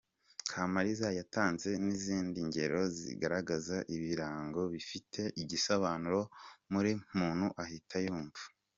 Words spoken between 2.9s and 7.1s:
zigaragaza ibirango bifite igisobanuro buri